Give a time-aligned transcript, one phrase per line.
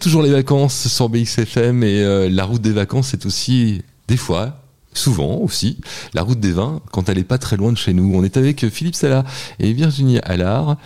[0.00, 4.62] Toujours les vacances sur BXFM et euh, la route des vacances, c'est aussi des fois
[4.94, 5.78] souvent aussi,
[6.14, 8.12] la route des vins quand elle est pas très loin de chez nous.
[8.14, 9.24] On est avec Philippe Sala
[9.58, 10.76] et Virginie Allard.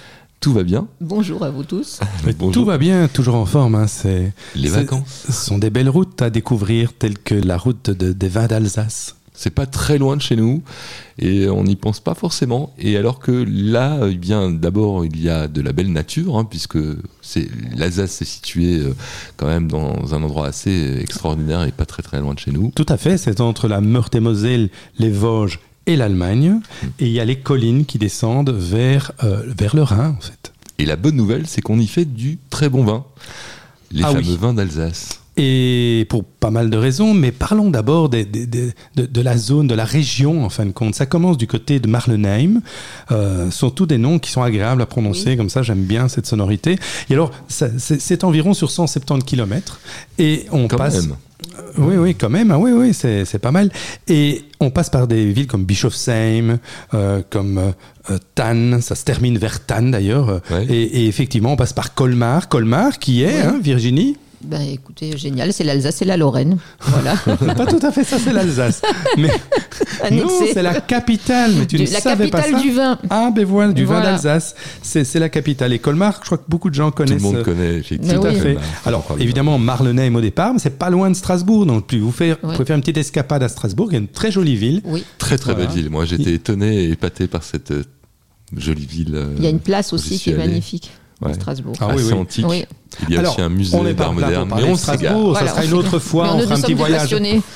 [0.41, 0.89] Tout va bien?
[1.01, 2.01] Bonjour à vous tous.
[2.53, 3.77] Tout va bien, toujours en forme.
[3.77, 5.27] Hein, c'est, les vacances.
[5.27, 9.15] Ce sont des belles routes à découvrir, telles que la route des vins d'Alsace.
[9.35, 10.63] C'est pas très loin de chez nous
[11.19, 12.75] et on n'y pense pas forcément.
[12.79, 16.45] Et alors que là, eh bien, d'abord, il y a de la belle nature, hein,
[16.45, 16.79] puisque
[17.23, 18.95] c'est l'Alsace est située euh,
[19.37, 22.73] quand même dans un endroit assez extraordinaire et pas très très loin de chez nous.
[22.75, 26.51] Tout à fait, c'est entre la Meurthe-et-Moselle, les Vosges et l'Allemagne.
[26.51, 26.87] Mmh.
[27.01, 30.53] Et il y a les collines qui descendent vers, euh, vers le Rhin, en fait.
[30.79, 33.05] Et la bonne nouvelle, c'est qu'on y fait du très bon vin.
[33.91, 38.25] Les ah fameux vins d'Alsace et pour pas mal de raisons, mais parlons d'abord de,
[38.25, 40.95] de, la zone, de la région en fin de compte.
[40.95, 42.61] Ça commence du côté de Marlenheim.
[43.11, 46.27] Euh, sont tous des noms qui sont agréables à prononcer, comme ça j'aime bien cette
[46.27, 46.79] sonorité.
[47.09, 49.81] Et alors, c'est environ sur 170 km.
[50.19, 51.07] Et on passe...
[51.07, 51.17] Même.
[51.59, 52.51] Euh, oui, oui, quand même.
[52.51, 53.71] Ah, oui, oui, c'est pas mal.
[54.09, 56.59] Et on passe par des villes comme Bischofsheim,
[56.95, 57.59] euh, comme
[58.11, 60.41] euh, Tann, ça se termine vers Tann d'ailleurs.
[60.69, 62.49] Et, effectivement, on passe par Colmar.
[62.49, 64.17] Colmar, qui est, hein, Virginie?
[64.45, 66.59] Ben, écoutez, génial, c'est l'Alsace et la Lorraine.
[66.81, 67.15] Voilà.
[67.55, 68.83] pas tout à fait ça, c'est l'Alsace.
[69.17, 69.31] Mais
[70.11, 71.53] non, c'est la capitale.
[71.59, 72.49] Mais tu ne savais pas ça.
[72.49, 72.99] La capitale du vin.
[73.11, 74.55] Ah, ben voilà, du vin d'Alsace.
[74.83, 75.73] C'est la capitale.
[75.73, 77.23] Et Colmar, je crois que beaucoup de gens connaissent.
[77.23, 78.21] Tout le monde connaît, effectivement.
[78.21, 78.57] Tout à fait.
[78.85, 81.67] Alors, évidemment, Marlenheim au départ, mais c'est pas loin de Strasbourg.
[81.67, 84.31] Donc, vous, faire, vous pouvez faire une petite escapade à Strasbourg, qui est une très
[84.33, 84.83] jolie ville.
[84.85, 85.05] Oui.
[85.19, 85.91] Très, très belle ville.
[85.91, 87.85] Moi, j'étais étonné et épaté par cette euh,
[88.57, 89.15] jolie ville.
[89.15, 90.91] Euh, Il y a une place aussi qui est magnifique.
[91.35, 91.77] Strasbourg.
[91.81, 92.45] Ah, oui, antique.
[93.09, 94.53] Il y a aussi un musée d'art moderne.
[94.57, 96.35] Mais on Strasbourg, ça sera une autre fois.
[96.35, 97.15] On, fera un petit voyage,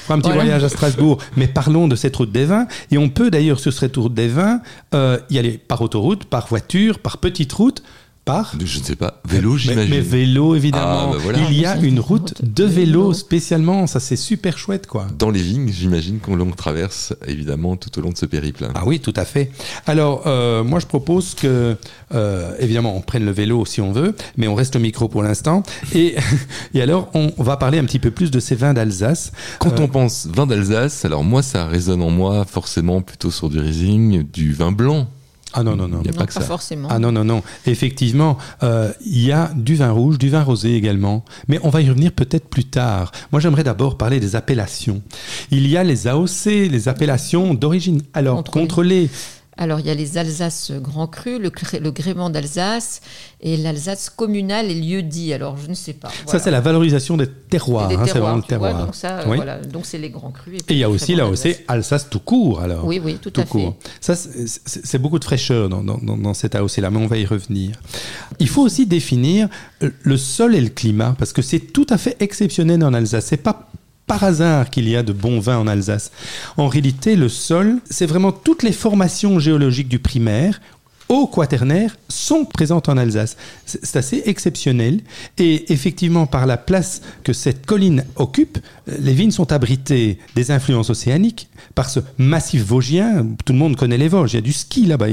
[0.09, 1.19] un petit voyage à Strasbourg.
[1.37, 2.67] Mais parlons de cette route des vins.
[2.91, 4.61] Et on peut d'ailleurs sur cette route des vins
[4.95, 7.83] euh, y aller par autoroute, par voiture, par petite route
[8.27, 9.89] par Je ne sais pas, vélo j'imagine.
[9.89, 11.13] Mais, vélo évidemment.
[11.15, 15.07] Ah, bah Il y a une route de vélo spécialement, ça c'est super chouette quoi.
[15.17, 18.69] Dans les vignes j'imagine qu'on l'on traverse évidemment tout au long de ce périple.
[18.75, 19.53] Ah oui tout à fait.
[19.87, 21.77] Alors euh, moi je propose que
[22.15, 25.23] euh, évidemment on prenne le vélo si on veut, mais on reste au micro pour
[25.23, 25.63] l'instant.
[25.95, 26.17] Et,
[26.75, 29.31] et alors on va parler un petit peu plus de ces vins d'Alsace.
[29.61, 33.49] Quand euh, on pense vin d'Alsace, alors moi ça résonne en moi forcément plutôt sur
[33.49, 35.07] du Riesling, du vin blanc
[35.57, 36.01] ah non, non, non.
[36.05, 36.43] Il n'y a pas, que ça.
[36.43, 36.89] forcément.
[36.91, 37.43] Ah non, non, non.
[37.67, 41.25] Effectivement, euh, il y a du vin rouge, du vin rosé également.
[41.49, 43.11] Mais on va y revenir peut-être plus tard.
[43.33, 45.01] Moi, j'aimerais d'abord parler des appellations.
[45.51, 48.03] Il y a les AOC, les appellations d'origine.
[48.13, 49.09] Alors, contrôlées
[49.59, 51.51] alors, il y a les Alsaces Grand Cru, le,
[51.81, 53.01] le gréement d'Alsace
[53.41, 55.33] et l'Alsace communale et lieu dit.
[55.33, 56.11] Alors, je ne sais pas.
[56.27, 57.91] Ça, c'est la valorisation des terroirs.
[57.91, 58.85] Hein, c'est vraiment le terroir.
[58.85, 59.59] donc, ça, voilà.
[59.61, 60.61] donc, c'est les Grands Crus.
[60.69, 62.85] Et, il y a aussi, là aussi, Alsace tout court, alors.
[62.85, 63.73] Oui, oui, tout, à fait.
[64.01, 67.81] Ça, c'est beaucoup de fraîcheur dans, dans, dans cet AOC-là, mais on va y revenir.
[68.39, 69.49] Il faut aussi définir
[69.81, 73.25] le sol et le climat, parce que c'est tout à fait exceptionnel en Alsace.
[73.27, 73.71] C'est pas
[74.07, 76.13] par hasard qu'il y a de bons vins en Alsace.
[76.57, 80.61] En réalité, le sol, c'est vraiment toutes les formations géologiques du primaire
[81.09, 83.37] au quaternaire sont présentes en Alsace.
[83.65, 85.01] C'est assez exceptionnel.
[85.39, 90.91] Et effectivement, par la place que cette colline occupe, les vignes sont abritées des influences
[90.91, 93.27] océaniques par ce massif vosgien.
[93.45, 94.33] Tout le monde connaît les Vosges.
[94.33, 95.07] Il y a du ski là-bas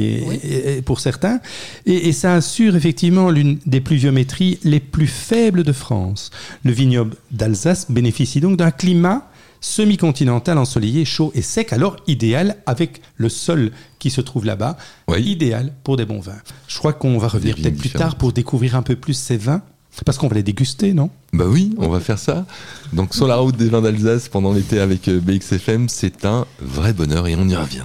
[0.85, 1.39] pour certains.
[1.85, 6.31] Et, et, ça assure effectivement l'une des pluviométries les plus faibles de France.
[6.63, 9.29] Le vignoble d'Alsace bénéficie donc d'un climat
[9.63, 14.77] semi-continental ensoleillé, chaud et sec, alors idéal avec le sol qui se trouve là-bas,
[15.17, 16.41] idéal pour des bons vins.
[16.67, 19.61] Je crois qu'on va revenir peut-être plus tard pour découvrir un peu plus ces vins.
[20.05, 21.11] Parce qu'on va les déguster, non?
[21.33, 22.47] Bah oui, on va faire ça.
[22.93, 26.93] Donc sur la route des vins d'Alsace pendant l'été avec euh, BXFM, c'est un vrai
[26.93, 27.81] bonheur et on y revient.